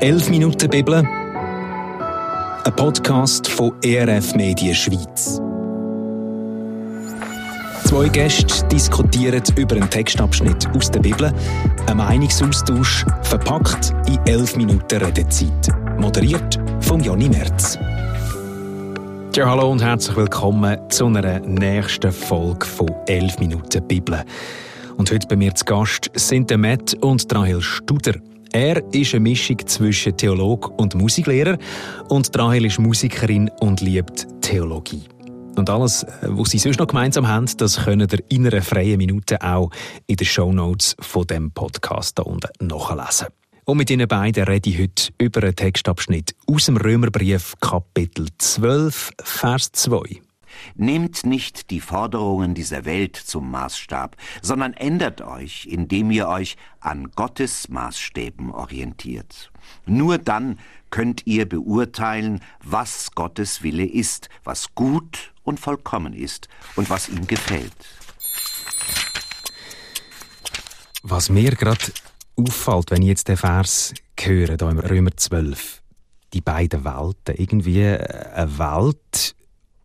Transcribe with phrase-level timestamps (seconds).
[0.00, 5.40] 11 Minuten Bibel, ein Podcast von ERF Medien Schweiz.
[7.86, 11.32] Zwei Gäste diskutieren über einen Textabschnitt aus der Bibel,
[11.86, 15.68] ein Meinungsaustausch verpackt in 11 Minuten Redezeit.
[15.98, 17.78] Moderiert von Jonny Merz.
[19.34, 24.22] Ja, hallo und herzlich willkommen zu einer nächsten Folge von 11 Minuten Bibel.
[24.98, 28.12] Und heute bei mir zu Gast sind der Matt und Rahel Studer.
[28.56, 31.58] Er ist eine Mischung zwischen Theolog und Musiklehrer
[32.08, 35.02] und Rahel ist Musikerin und liebt Theologie.
[35.56, 38.96] Und alles, äh, was sie sonst noch gemeinsam haben, das können ihr in einer freien
[38.96, 39.68] Minute auch
[40.06, 43.26] in den Shownotes von dem Podcast da unten nachlesen.
[43.66, 49.10] Und mit Ihnen beiden rede ich heute über einen Textabschnitt aus dem Römerbrief Kapitel 12,
[49.22, 50.22] Vers 2.
[50.74, 57.10] Nehmt nicht die Forderungen dieser Welt zum Maßstab, sondern ändert euch, indem ihr euch an
[57.14, 59.50] Gottes Maßstäben orientiert.
[59.86, 60.58] Nur dann
[60.90, 67.26] könnt ihr beurteilen, was Gottes Wille ist, was gut und vollkommen ist und was ihm
[67.26, 67.72] gefällt.
[71.02, 71.92] Was mir gerade
[72.36, 75.82] auffällt, wenn ich jetzt den Vers höre, da im Römer 12,
[76.32, 79.35] die beiden Welten, irgendwie eine Welt,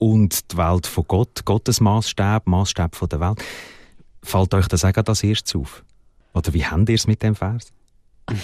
[0.02, 3.40] und die Welt von Gott, Gottes Maßstab, Maßstab der Welt.
[4.24, 5.84] Fällt euch das auch als erstes auf?
[6.34, 7.72] Oder wie habt ihr es mit dem Vers?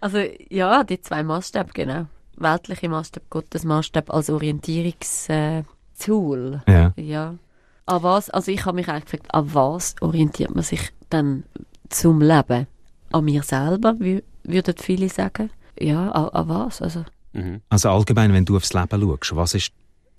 [0.00, 2.06] also ja, die zwei Maßstäbe, genau.
[2.36, 6.62] Weltliche Maßstab, Gottes Maßstab als Orientierungstool.
[6.68, 6.92] Ja.
[6.94, 7.34] ja.
[7.86, 11.42] An was, also ich habe mich eigentlich gefragt, an was orientiert man sich dann
[11.88, 12.68] zum Leben?
[13.10, 15.50] An mir selber, würden viele sagen.
[15.80, 16.80] Ja, an, an was?
[16.80, 17.04] Also
[17.34, 17.60] Mhm.
[17.68, 19.72] Also allgemein, wenn du aufs Leben schaust, was ist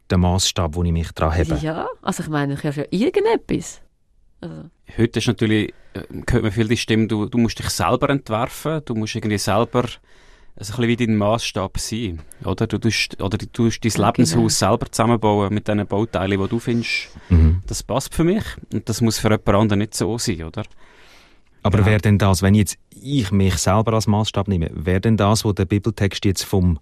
[0.10, 1.60] der Maßstab, wo ich mich daran habe?
[1.62, 3.82] Ja, also ich meine, ich habe ja irgendetwas.
[4.42, 4.70] Also.
[4.98, 8.82] Heute ist natürlich, äh, hört man viel die Stimme, du, du musst dich selber entwerfen,
[8.86, 9.86] du musst irgendwie selber
[10.58, 12.66] also ein bisschen wie dein Maßstab sein, oder?
[12.66, 14.48] Du tust, oder du tust dein ja, Lebenshaus genau.
[14.48, 17.62] selber zusammenbauen mit den Bauteilen, die du findest, mhm.
[17.68, 20.64] das passt für mich und das muss für jemand anderen nicht so sein, oder?
[21.62, 21.86] Aber ja.
[21.86, 25.52] wäre denn das, wenn jetzt ich mich selber als Maßstab nehme, wäre denn das, wo
[25.52, 26.80] der Bibeltext jetzt vom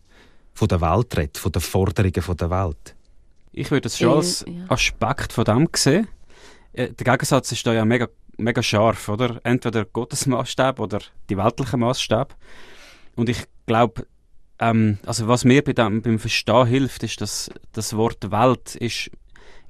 [0.53, 2.95] von der Welt redet, von den Forderungen von der Welt?
[3.51, 6.07] Ich würde es schon äh, als Aspekt von dem sehen.
[6.73, 9.39] Äh, der Gegensatz ist da ja mega, mega scharf, oder?
[9.43, 10.99] Entweder Gottes Maßstab oder
[11.29, 12.35] die weltliche Maßstab.
[13.15, 14.07] Und ich glaube,
[14.59, 19.11] ähm, also was mir bei dem, beim Verstehen hilft, ist, dass das Wort Welt ist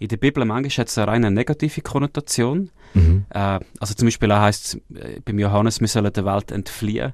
[0.04, 2.72] in der Bibel manchmal hat es eine reine negative Konnotation.
[2.94, 3.26] Mhm.
[3.30, 7.14] Äh, also zum Beispiel heißt es äh, beim Johannes, wir sollen der Welt entfliehen.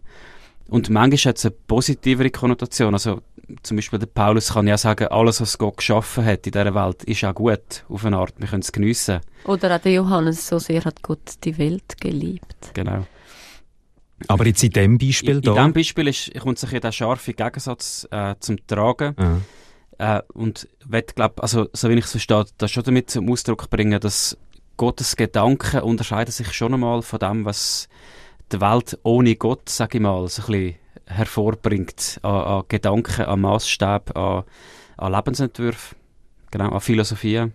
[0.67, 2.93] Und manchmal hat es eine positivere Konnotation.
[2.93, 3.21] Also
[3.63, 7.03] zum Beispiel der Paulus kann ja sagen, alles, was Gott geschaffen hat in dieser Welt,
[7.03, 8.33] ist auch gut, auf eine Art.
[8.37, 9.21] Wir können es geniessen.
[9.45, 12.71] Oder auch der Johannes, so sehr hat Gott die Welt geliebt.
[12.73, 13.05] Genau.
[14.27, 15.51] Aber jetzt in diesem Beispiel in, da?
[15.51, 19.15] In diesem Beispiel ist, kommt sich der scharfe Gegensatz äh, zum Tragen.
[19.17, 19.41] Mhm.
[19.97, 23.69] Äh, und wird, glaub, also, so wie ich es verstehe, das schon damit zum Ausdruck
[23.69, 24.37] bringen, dass
[24.77, 27.89] Gottes Gedanken unterscheiden sich schon einmal von dem, was
[28.51, 30.75] die Welt ohne Gott, sage ich mal, so ein bisschen
[31.09, 34.43] hervorbringt an, an Gedanken, an Maßstab, an,
[34.97, 35.97] an Lebensentwürfen,
[36.51, 37.47] genau, an Philosophie.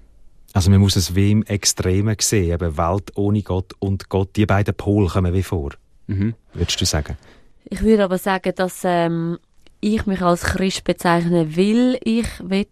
[0.53, 4.47] Also man muss es wie im Extremen sehen, eben Welt ohne Gott und Gott, die
[4.47, 5.71] beiden Pole kommen wie vor.
[6.07, 6.35] Mhm.
[6.53, 7.17] Würdest du sagen?
[7.65, 9.39] Ich würde aber sagen, dass ähm,
[9.81, 12.67] ich mich als Christ bezeichnen will, ich will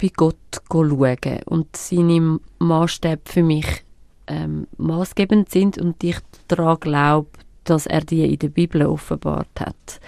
[0.00, 0.36] bei Gott
[0.70, 3.84] schauen und seine Maßstäbe für mich
[4.26, 6.18] ähm, maßgebend sind und ich
[6.48, 7.30] daran glaube,
[7.64, 10.00] dass er die in der Bibel offenbart hat.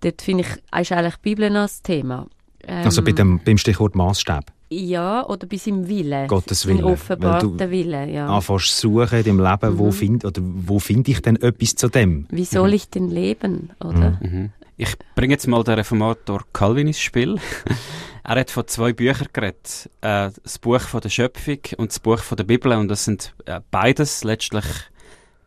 [0.00, 2.26] Dort finde ich, ist eigentlich die Bibel noch das Thema.
[2.66, 4.52] Ähm, also bei dem, beim Stichwort Maßstab?
[4.70, 6.26] Ja, oder bei seinem Willen.
[6.26, 6.84] Gottes Willen.
[6.84, 8.26] offenbarten Willen, ja.
[8.26, 9.78] Anfängst suchen in deinem Leben, mhm.
[9.78, 12.26] wo finde wo find ich denn etwas zu dem?
[12.30, 12.74] Wie soll mhm.
[12.74, 14.18] ich denn leben, oder?
[14.20, 14.30] Mhm.
[14.30, 14.50] mhm.
[14.76, 17.36] Ich bringe jetzt mal den Reformator Calvin ins Spiel.
[18.24, 19.88] er hat von zwei Büchern geredet.
[20.00, 22.72] Äh, das Buch von der Schöpfung und das Buch von der Bibel.
[22.72, 24.64] Und das sind äh, beides letztlich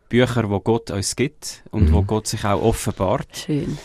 [0.08, 1.92] Bücher, wo Gott uns gibt und mhm.
[1.92, 3.44] wo Gott sich auch offenbart.
[3.46, 3.78] Schön.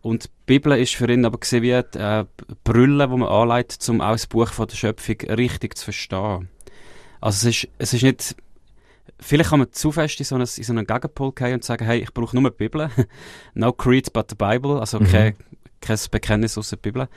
[0.00, 2.24] Und die Bibel ist für ihn aber gesehen wie äh,
[2.64, 6.48] Brille, wo man anleitet, um auch das Buch von der Schöpfung richtig zu verstehen.
[7.20, 8.36] Also es ist, es ist nicht,
[9.18, 11.84] vielleicht kann man zu fest in so einen, in so einen Gegenpol gehen und sagen,
[11.84, 12.90] hey, ich brauche nur die Bibel.
[13.54, 15.08] no creed but the Bible, also mhm.
[15.08, 15.36] kein,
[15.80, 17.08] kein Bekenntnis aus der Bibel.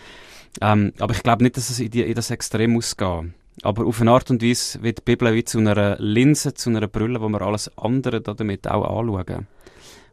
[0.60, 3.36] Ähm, aber ich glaube nicht, dass es in, die, in das Extrem muss gehen.
[3.64, 6.88] Aber auf eine Art und Weise wird die Bibel wie zu einer Linse, zu einer
[6.88, 9.48] Brille, wo wir alles andere damit auch anschauen.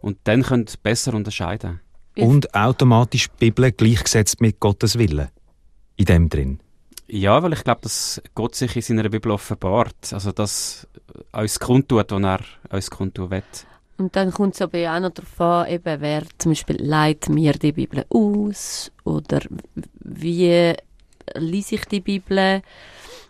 [0.01, 1.81] Und dann können wir besser unterscheiden.
[2.17, 5.29] Und automatisch die Bibel gleichgesetzt mit Gottes Willen.
[5.97, 6.61] In dem drin.
[7.07, 10.13] Ja, weil ich glaube, dass Gott sich in seiner Bibel offenbart.
[10.13, 10.87] Also, dass
[11.33, 12.41] uns kundtut, was er
[12.71, 13.43] uns kundtun will.
[13.97, 17.53] Und dann kommt es aber auch noch darauf an, eben, wer zum Beispiel leitet mir
[17.55, 19.41] die Bibel aus oder
[20.01, 20.75] wie
[21.35, 22.63] lese ich die Bibel.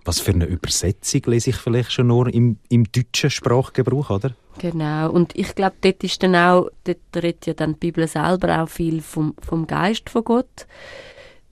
[0.08, 4.32] Was für eine Übersetzung lese ich vielleicht schon nur im, im deutschen Sprachgebrauch, oder?
[4.56, 8.62] Genau, und ich glaube, dort ist dann auch, dort redet ja dann die Bibel selber
[8.62, 10.66] auch viel vom, vom Geist von Gott,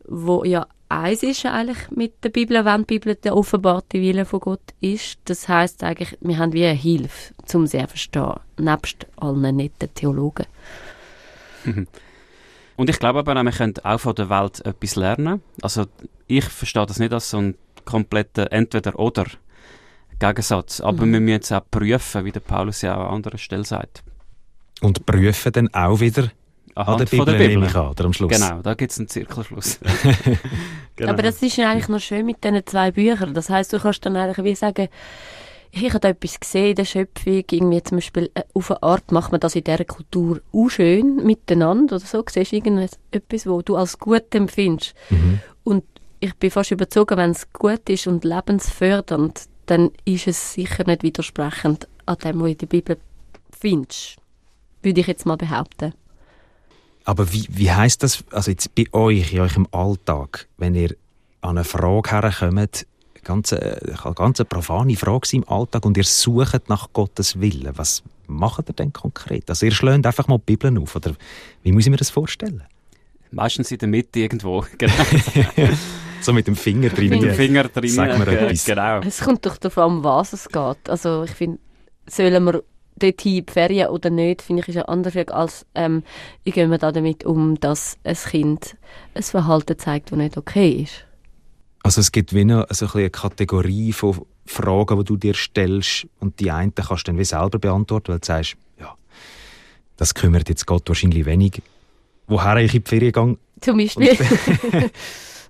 [0.08, 4.40] wo ja eins ist eigentlich mit der Bibel, wenn die Bibel der offenbarte Wille von
[4.40, 5.18] Gott ist.
[5.26, 9.92] Das heißt eigentlich, wir haben wie eine Hilfe, um sie zu verstehen, nebst allen netten
[9.92, 10.46] Theologen.
[12.76, 15.42] Und ich glaube aber, wir können auch von der Welt etwas lernen.
[15.60, 15.84] Also
[16.26, 17.54] ich verstehe das nicht als so ein
[17.86, 19.24] kompletter Entweder-Oder
[20.18, 20.80] Gegensatz.
[20.80, 21.12] Aber mhm.
[21.12, 24.02] wir müssen es auch prüfen, wie der Paulus ja auch an anderer Stelle sagt.
[24.80, 26.30] Und prüfen dann auch wieder
[26.74, 27.48] Anhand an der Bibel, der Bibel.
[27.48, 28.30] nehme ich an, oder am Schluss.
[28.30, 29.80] Genau, da gibt es einen Zirkelschluss.
[30.96, 31.10] genau.
[31.10, 33.32] Aber das ist eigentlich noch schön mit diesen zwei Büchern.
[33.32, 34.88] Das heißt, du kannst dann eigentlich wie sagen,
[35.70, 39.32] ich habe etwas gesehen in der Schöpfung, irgendwie zum Beispiel äh, auf eine Art macht
[39.32, 42.22] man das in dieser Kultur auch schön miteinander oder so.
[42.28, 44.94] Siehst du irgendetwas, wo du als gut empfindest.
[45.10, 45.40] Mhm.
[45.64, 45.84] Und
[46.20, 51.02] ich bin fast überzogen, wenn es gut ist und lebensfördernd, dann ist es sicher nicht
[51.02, 52.98] widersprechend an dem, was in der Bibel
[53.58, 54.16] findest.
[54.82, 55.92] Würde ich jetzt mal behaupten.
[57.04, 60.96] Aber wie, wie heißt das, also jetzt bei euch, in eurem Alltag, wenn ihr
[61.40, 62.86] an eine Frage herkommt,
[63.22, 68.68] ganz, eine ganz profane Frage im Alltag und ihr sucht nach Gottes Willen, was macht
[68.68, 69.48] ihr denn konkret?
[69.50, 71.14] Also ihr schlägt einfach mal die Bibel auf, oder
[71.62, 72.62] wie muss ich mir das vorstellen?
[73.30, 74.94] Meistens in der Mitte irgendwo, genau.
[76.20, 77.10] so mit dem Finger drin.
[77.10, 78.64] Mit dem Finger drin, Sag mir etwas.
[78.64, 79.00] genau.
[79.00, 80.88] Es kommt doch darauf an, was es geht.
[80.88, 81.58] Also ich finde,
[82.08, 82.62] sollen wir
[82.98, 86.02] dorthin Ferien oder nicht, finde ich, ist ja anders als ähm,
[86.44, 88.76] wie gehen wir da damit um, dass ein Kind
[89.14, 91.04] ein Verhalten zeigt, das nicht okay ist.
[91.82, 96.40] Also es gibt wie eine, also eine Kategorie von Fragen, die du dir stellst und
[96.40, 98.94] die einen kannst du dann wie selber beantworten, weil du sagst, ja,
[99.96, 101.62] das kümmert jetzt Gott wahrscheinlich wenig.
[102.26, 103.38] Woher ich in die Ferien gehe?
[103.60, 104.16] Zum Beispiel.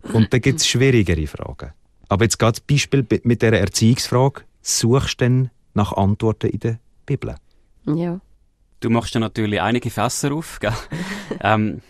[0.02, 1.72] Und, und dann gibt es schwierigere Fragen.
[2.08, 4.42] Aber jetzt geht das Beispiel mit dieser Erziehungsfrage.
[4.62, 7.36] Suchst du denn nach Antworten in der Bibel.
[7.86, 8.20] Ja.
[8.80, 10.58] Du machst ja natürlich einige Fässer auf.
[11.40, 11.80] ähm,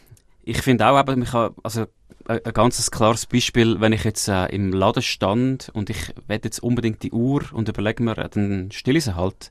[0.43, 1.87] ich finde auch, eben, kann, also
[2.27, 6.41] ein, ein ganz klares Beispiel, wenn ich jetzt äh, im Laden stand und ich will
[6.43, 9.51] jetzt unbedingt die Uhr und überlege mir, äh, dann stille ich sie halt.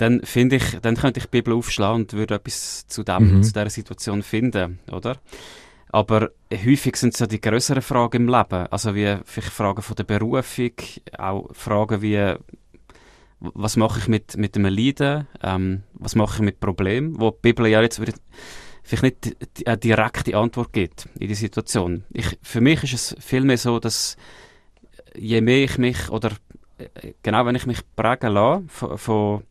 [0.00, 3.42] Dann finde ich, dann könnte ich die Bibel aufschlagen und würde etwas zu dem, mhm.
[3.42, 5.18] zu dieser Situation finden, oder?
[5.92, 8.66] Aber häufig sind es ja die größeren Fragen im Leben.
[8.70, 10.72] Also wie vielleicht Fragen von der Berufung,
[11.18, 12.34] auch Fragen wie,
[13.40, 17.38] was mache ich mit, mit einem Leiden, ähm, was mache ich mit Problemen, wo die
[17.42, 18.00] Bibel ja jetzt
[18.82, 22.04] vielleicht nicht eine direkte Antwort gibt in die Situation.
[22.10, 24.16] Ich, für mich ist es vielmehr so, dass
[25.14, 26.30] je mehr ich mich, oder
[26.78, 29.42] äh, genau wenn ich mich prägen lasse von, von,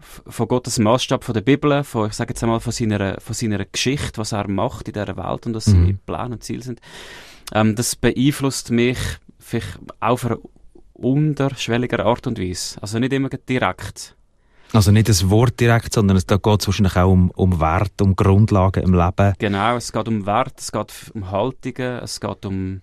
[0.00, 3.64] von Gottes Maßstab von der Bibel, von, ich sage jetzt einmal von seiner, von seiner
[3.64, 5.72] Geschichte, was er macht in dieser Welt und was mhm.
[5.72, 6.80] seine Pläne und Ziele sind,
[7.52, 8.98] ähm, das beeinflusst mich
[9.38, 10.40] vielleicht auch für
[10.92, 12.80] unterschwelliger Art und Weise.
[12.82, 14.16] Also nicht immer direkt.
[14.72, 18.14] Also nicht das Wort direkt, sondern da geht es wahrscheinlich auch um, um Wert, um
[18.14, 19.34] Grundlagen im Leben.
[19.38, 22.80] Genau, es geht um Wert, es geht um Haltungen, es geht um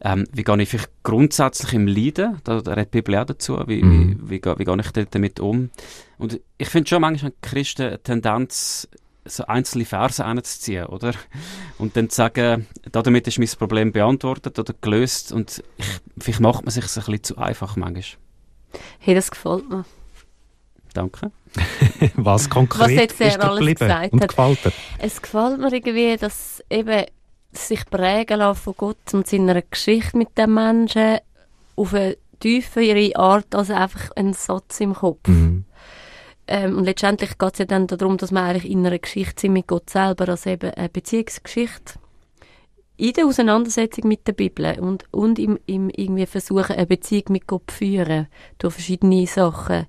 [0.00, 3.58] ähm, wie gehe ich vielleicht grundsätzlich im Leiden, da, da redet die Bibel auch dazu,
[3.66, 4.20] wie, mhm.
[4.22, 5.70] wie, wie, wie, wie gehe ich damit um.
[6.18, 8.88] Und ich finde schon manchmal Christen eine Tendenz,
[9.24, 11.12] so einzelne Verse anzuziehen, oder?
[11.78, 15.86] Und dann zu sagen, damit ist mein Problem beantwortet oder gelöst und ich,
[16.18, 18.18] vielleicht macht man sich ein bisschen zu einfach manchmal.
[18.98, 19.84] Hey, das gefällt mir.
[20.94, 21.30] Danke.
[22.14, 24.72] Was konkret Was jetzt ist da geblieben und gefällt dir?
[24.98, 27.04] Es gefällt mir irgendwie, dass eben
[27.52, 31.18] sich prägen lassen von Gott und seiner Geschichte mit den Menschen
[31.76, 35.26] auf eine tiefere Art als einfach ein Satz im Kopf.
[35.28, 35.64] Mhm.
[36.46, 39.52] Ähm, und letztendlich geht es ja dann darum, dass wir eigentlich in einer Geschichte sind
[39.52, 41.94] mit Gott selber, als eben eine Beziehungsgeschichte.
[42.96, 47.46] In der Auseinandersetzung mit der Bibel und, und im, im irgendwie versuchen, eine Beziehung mit
[47.46, 48.26] Gott zu führen,
[48.58, 49.86] durch verschiedene Sachen,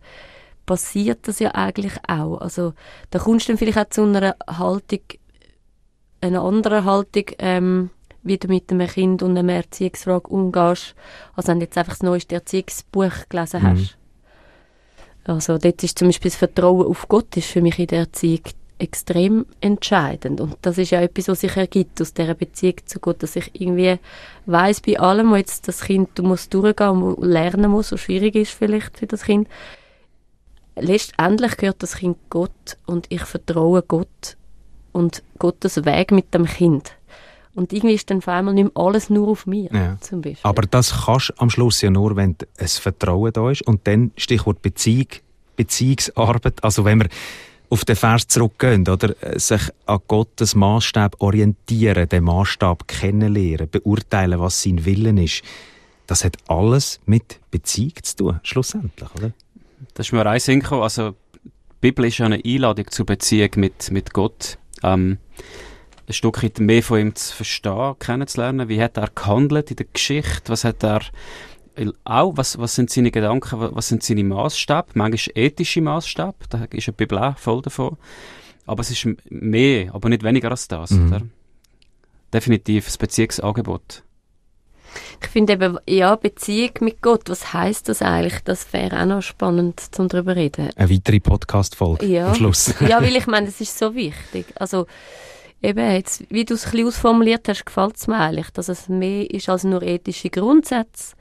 [0.66, 2.38] passiert das ja eigentlich auch.
[2.38, 2.74] Also
[3.10, 5.00] da kommst du dann vielleicht auch zu einer Haltung,
[6.22, 7.90] einer anderen Haltung, ähm,
[8.24, 10.96] wie du mit einem Kind und einer Erziehungsfrage umgehst,
[11.36, 13.98] als wenn du jetzt einfach das neueste Erziehungsbuch gelesen hast.
[15.26, 15.34] Mhm.
[15.34, 18.42] Also dort ist zum Beispiel das Vertrauen auf Gott ist für mich in der Erziehung
[18.80, 20.42] extrem entscheidend.
[20.42, 23.52] Und das ist ja etwas, was sich ergibt aus dieser Beziehung zu Gott, dass ich
[23.54, 24.00] irgendwie
[24.46, 28.36] weiß bei allem, wo jetzt das Kind du musst durchgehen und lernen muss, so schwierig
[28.36, 29.48] ist vielleicht für das Kind.
[30.76, 34.38] Letztendlich gehört das Kind Gott und ich vertraue Gott
[35.00, 36.94] und Gottes Weg mit dem Kind.
[37.56, 39.98] Und irgendwie ist dann vor allem nicht alles nur auf mir, ja.
[40.00, 40.50] zum Beispiel.
[40.50, 43.64] Aber das kannst du am Schluss ja nur, wenn ein Vertrauen da ist.
[43.64, 45.08] Und dann Stichwort Beziehung,
[45.56, 46.64] Beziehungsarbeit.
[46.64, 47.10] Also wenn man
[47.70, 54.64] auf den Vers zurückgehen, oder sich an Gottes Maßstab orientieren, den Maßstab kennenlernen, beurteilen, was
[54.64, 55.44] sein Willen ist,
[56.08, 59.32] das hat alles mit Beziehung zu tun, schlussendlich, oder?
[59.94, 60.84] Das ist mir ein Sinn gekommen.
[60.84, 61.12] Also,
[61.44, 61.50] die
[61.82, 64.58] Bibel ist ja eine Einladung zur Beziehung mit, mit Gott.
[64.84, 65.18] Ähm,
[66.08, 68.68] ein Stück mehr von ihm zu verstehen, kennenzulernen.
[68.68, 70.52] Wie hat er gehandelt in der Geschichte?
[70.52, 71.02] Was hat er
[72.04, 74.88] auch, was, was sind seine Gedanken, was sind seine Maßstäbe?
[74.96, 77.98] Manchmal ethische Maßstäbe, da ist eine Bibel auch voll davon.
[78.66, 80.92] Aber es ist mehr, aber nicht weniger als das.
[80.92, 81.32] Mhm.
[82.34, 84.04] Definitiv das Beziehungsangebot.
[85.22, 88.40] Ich finde eben, ja, Beziehung mit Gott, was heißt das eigentlich?
[88.44, 90.70] Das wäre auch noch spannend, zum darüber reden.
[90.76, 92.28] Eine weitere Podcast-Folge ja.
[92.28, 92.74] am Schluss.
[92.88, 94.46] ja, weil ich meine, das ist so wichtig.
[94.56, 94.88] Also,
[95.62, 98.90] eben, jetzt, wie du es ein bisschen ausformuliert hast, gefällt es mir eigentlich, dass es
[98.90, 101.16] mehr ist als nur ethische Grundsätze.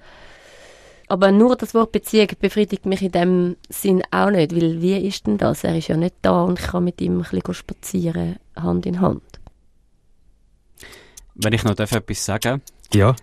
[1.09, 5.27] Aber nur das Wort Beziehung befriedigt mich in dem Sinn auch nicht, weil wie ist
[5.27, 5.65] denn das?
[5.65, 9.01] Er ist ja nicht da und ich kann mit ihm ein bisschen spazieren, Hand in
[9.01, 9.23] Hand.
[11.35, 12.61] Wenn ich noch etwas sagen
[12.93, 13.17] Ja.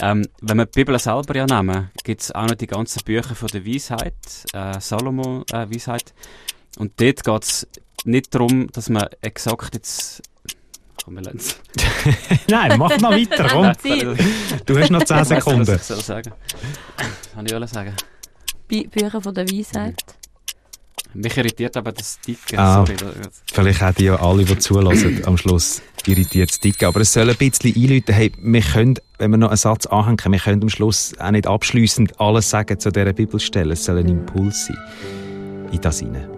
[0.00, 3.34] Ähm, wenn wir die Bibel selber ja nehmen, gibt es auch noch die ganzen Bücher
[3.34, 4.14] von der Weisheit,
[4.52, 6.12] äh, Salomo äh, Weisheit.
[6.78, 7.66] Und dort geht es
[8.04, 10.22] nicht darum, dass man exakt jetzt
[11.04, 11.22] Komm, wir
[12.48, 13.72] Nein, mach noch weiter, komm.
[14.64, 15.66] du hast noch 10 Sekunden.
[15.68, 16.32] Was ich sagen?
[17.34, 17.94] Kann ich alles sagen?
[18.68, 20.02] Bü Bücher von der Weisheit.
[21.14, 22.58] Mich irritiert aber das Dicke.
[22.58, 22.96] Ah, Sorry.
[23.52, 26.86] Vielleicht auch die ja alle, die zulassen, am Schluss irritiert das Dicke.
[26.86, 30.18] Aber es soll ein bisschen einläuten, hey, wir können, wenn wir noch einen Satz anhängen,
[30.32, 33.74] wir können am Schluss auch nicht abschliessend alles sagen zu dieser Bibelstelle.
[33.74, 34.78] Es soll ein Impuls sein.
[35.70, 36.28] In das hinein.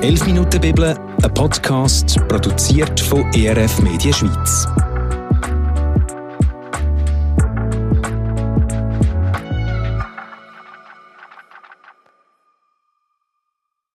[0.00, 4.87] 11 Minuten Bibel, ein Podcast produziert von ERF Media Schweiz.